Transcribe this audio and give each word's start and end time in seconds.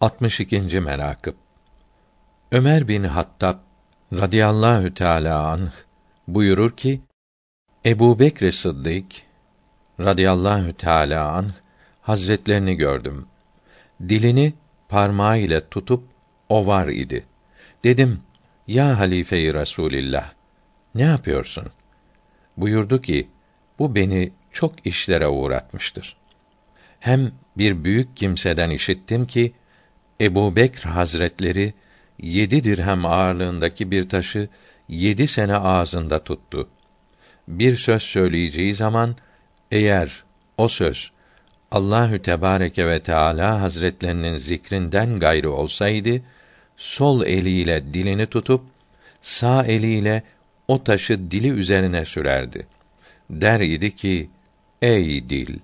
62. 0.00 0.80
merakıb 0.80 1.34
Ömer 2.52 2.88
bin 2.88 3.04
Hattab 3.04 3.56
radıyallahu 4.12 4.94
teala 4.94 5.46
anh 5.46 5.70
buyurur 6.28 6.70
ki 6.76 7.00
Ebu 7.86 8.18
Bekr 8.18 8.50
Sıddık 8.50 9.06
radıyallahu 10.00 10.72
teala 10.72 11.32
anh 11.32 11.50
hazretlerini 12.02 12.74
gördüm. 12.74 13.26
Dilini 14.08 14.52
parmağı 14.88 15.38
ile 15.38 15.68
tutup 15.68 16.04
ovar 16.48 16.88
idi. 16.88 17.24
Dedim, 17.84 18.20
ya 18.66 18.98
halife-i 18.98 19.54
Resulillah, 19.54 20.32
ne 20.94 21.02
yapıyorsun? 21.02 21.64
Buyurdu 22.56 23.00
ki, 23.00 23.28
bu 23.78 23.94
beni 23.94 24.32
çok 24.52 24.86
işlere 24.86 25.28
uğratmıştır. 25.28 26.16
Hem 27.00 27.32
bir 27.56 27.84
büyük 27.84 28.16
kimseden 28.16 28.70
işittim 28.70 29.26
ki, 29.26 29.54
Ebu 30.20 30.56
Bekr 30.56 30.88
Hazretleri 30.88 31.74
yedi 32.18 32.64
dirhem 32.64 33.06
ağırlığındaki 33.06 33.90
bir 33.90 34.08
taşı 34.08 34.48
yedi 34.88 35.26
sene 35.26 35.56
ağzında 35.56 36.24
tuttu. 36.24 36.68
Bir 37.48 37.76
söz 37.76 38.02
söyleyeceği 38.02 38.74
zaman 38.74 39.16
eğer 39.70 40.24
o 40.56 40.68
söz 40.68 41.10
Allahü 41.70 42.22
Tebareke 42.22 42.86
ve 42.86 43.02
Teala 43.02 43.60
Hazretlerinin 43.60 44.38
zikrinden 44.38 45.18
gayrı 45.18 45.52
olsaydı 45.52 46.22
sol 46.76 47.22
eliyle 47.22 47.94
dilini 47.94 48.26
tutup 48.26 48.64
sağ 49.20 49.64
eliyle 49.64 50.22
o 50.68 50.84
taşı 50.84 51.30
dili 51.30 51.50
üzerine 51.50 52.04
sürerdi. 52.04 52.66
Der 53.30 53.60
idi 53.60 53.96
ki: 53.96 54.30
Ey 54.82 55.28
dil, 55.28 55.58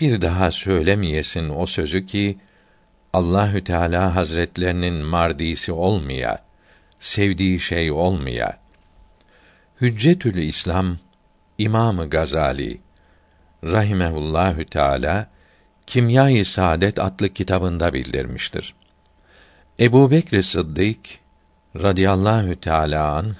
bir 0.00 0.20
daha 0.20 0.50
söylemeyesin 0.50 1.48
o 1.48 1.66
sözü 1.66 2.06
ki 2.06 2.38
Allahü 3.12 3.64
Teala 3.64 4.14
Hazretlerinin 4.14 4.94
mardisi 4.94 5.72
olmaya, 5.72 6.44
sevdiği 6.98 7.60
şey 7.60 7.90
olmaya. 7.90 8.58
Hüccetül 9.80 10.36
İslam 10.36 10.98
İmamı 11.58 12.10
Gazali 12.10 12.80
rahimehullahü 13.64 14.64
teala 14.64 15.30
Kimya-i 15.86 16.44
Saadet 16.44 16.98
adlı 16.98 17.28
kitabında 17.28 17.92
bildirmiştir. 17.92 18.74
Ebu 19.80 20.10
Bekr 20.10 20.40
Sıddık 20.40 21.00
radıyallahu 21.76 22.60
teala 22.60 23.12
an 23.12 23.36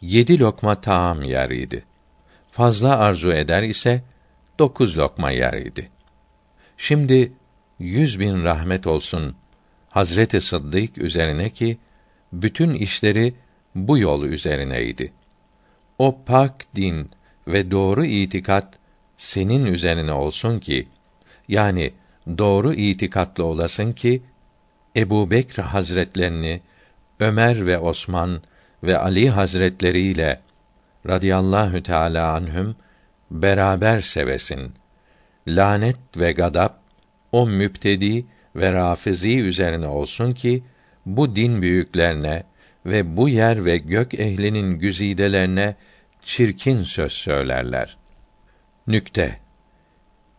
yedi 0.00 0.38
lokma 0.38 0.80
taam 0.80 1.22
yer 1.22 1.50
idi. 1.50 1.84
Fazla 2.50 2.98
arzu 2.98 3.32
eder 3.32 3.62
ise 3.62 4.02
dokuz 4.58 4.98
lokma 4.98 5.30
yer 5.30 5.52
idi. 5.52 5.90
Şimdi 6.76 7.32
yüz 7.82 8.20
bin 8.20 8.44
rahmet 8.44 8.86
olsun 8.86 9.36
Hazreti 9.88 10.40
Sıddık 10.40 10.98
üzerine 10.98 11.50
ki 11.50 11.78
bütün 12.32 12.74
işleri 12.74 13.34
bu 13.74 13.98
yol 13.98 14.24
üzerineydi. 14.24 15.12
O 15.98 16.18
pak 16.26 16.54
din 16.76 17.10
ve 17.48 17.70
doğru 17.70 18.04
itikat 18.04 18.78
senin 19.16 19.64
üzerine 19.64 20.12
olsun 20.12 20.58
ki 20.58 20.88
yani 21.48 21.92
doğru 22.38 22.74
itikatlı 22.74 23.44
olasın 23.44 23.92
ki 23.92 24.22
Ebu 24.96 25.30
Bekr 25.30 25.60
Hazretlerini 25.60 26.60
Ömer 27.20 27.66
ve 27.66 27.78
Osman 27.78 28.42
ve 28.82 28.98
Ali 28.98 29.30
Hazretleri 29.30 30.02
ile 30.02 30.40
radıyallahu 31.06 31.82
teala 31.82 32.32
anhüm 32.32 32.76
beraber 33.30 34.00
sevesin. 34.00 34.72
Lanet 35.48 35.96
ve 36.16 36.32
gadap 36.32 36.81
o 37.32 37.46
müptedi 37.46 38.26
ve 38.56 38.72
rafizi 38.72 39.40
üzerine 39.40 39.86
olsun 39.86 40.32
ki 40.32 40.62
bu 41.06 41.36
din 41.36 41.62
büyüklerine 41.62 42.42
ve 42.86 43.16
bu 43.16 43.28
yer 43.28 43.64
ve 43.64 43.78
gök 43.78 44.14
ehlinin 44.14 44.78
güzidelerine 44.78 45.76
çirkin 46.24 46.82
söz 46.82 47.12
söylerler. 47.12 47.96
Nükte 48.86 49.38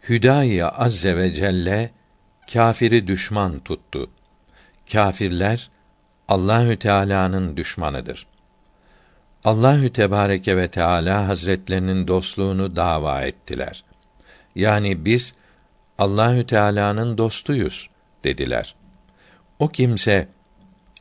Hüdayi 0.09 0.65
azze 0.65 1.17
ve 1.17 1.33
celle 1.33 1.89
kâfiri 2.53 3.07
düşman 3.07 3.59
tuttu. 3.59 4.09
Kâfirler 4.91 5.69
Allahü 6.27 6.79
Teala'nın 6.79 7.57
düşmanıdır. 7.57 8.27
Allahü 9.43 9.93
Tebareke 9.93 10.57
ve 10.57 10.67
Teala 10.67 11.27
Hazretlerinin 11.27 12.07
dostluğunu 12.07 12.75
dava 12.75 13.21
ettiler. 13.21 13.83
Yani 14.55 15.05
biz 15.05 15.33
Allahü 15.97 16.45
Teala'nın 16.45 17.17
dostuyuz 17.17 17.89
dediler. 18.23 18.75
O 19.59 19.67
kimse 19.67 20.27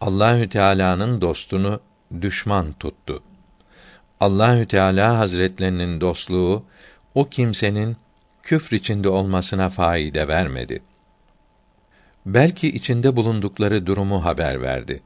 Allahü 0.01 0.49
Teala'nın 0.49 1.21
dostunu 1.21 1.81
düşman 2.21 2.73
tuttu. 2.73 3.23
Allahü 4.21 4.69
Teala 4.69 5.19
Hazretlerinin 5.19 6.01
dostluğu 6.01 6.65
o 7.15 7.29
kimsenin 7.29 7.97
küfr 8.43 8.75
içinde 8.75 9.09
olmasına 9.09 9.69
faide 9.69 10.29
vermedi. 10.29 10.83
Belki 12.27 12.69
içinde 12.69 13.17
bulundukları 13.17 13.87
durumu 13.87 14.25
haber 14.25 14.63
verdi. 14.63 15.03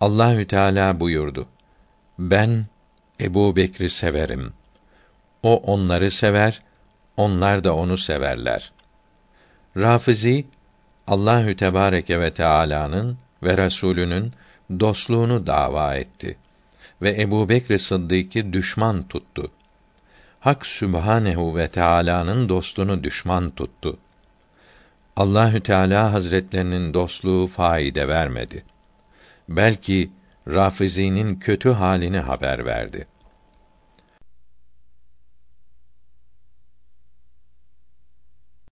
Allahü 0.00 0.46
Teala 0.46 1.00
buyurdu: 1.00 1.46
Ben 2.18 2.66
Ebu 3.20 3.56
Bekri 3.56 3.90
severim. 3.90 4.52
O 5.42 5.56
onları 5.56 6.10
sever, 6.10 6.62
onlar 7.16 7.64
da 7.64 7.76
onu 7.76 7.98
severler. 7.98 8.72
Rafizi 9.76 10.44
Allahü 11.06 11.56
Tebareke 11.56 12.20
ve 12.20 12.34
Teala'nın 12.34 13.18
ve 13.42 13.56
Resulünün 13.56 14.32
dostluğunu 14.80 15.46
dava 15.46 15.94
etti 15.94 16.36
ve 17.02 17.22
Ebu 17.22 17.48
Bekr 17.48 17.76
Sıddık'ı 17.76 18.52
düşman 18.52 19.08
tuttu. 19.08 19.50
Hak 20.40 20.66
Sübhanehu 20.66 21.56
ve 21.56 21.68
Teala'nın 21.68 22.48
dostunu 22.48 23.04
düşman 23.04 23.50
tuttu. 23.50 23.98
Allahü 25.16 25.60
Teala 25.60 26.12
Hazretlerinin 26.12 26.94
dostluğu 26.94 27.46
faide 27.46 28.08
vermedi. 28.08 28.64
Belki 29.48 30.10
Rafizinin 30.48 31.36
kötü 31.36 31.70
halini 31.70 32.18
haber 32.18 32.66
verdi. 32.66 33.06